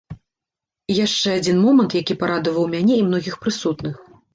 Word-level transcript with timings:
І 0.93 0.95
яшчэ 1.01 1.29
адзін 1.41 1.57
момант, 1.67 1.91
які 2.01 2.19
парадаваў 2.25 2.65
мяне 2.77 2.95
і 3.01 3.09
многіх 3.15 3.43
прысутных. 3.47 4.07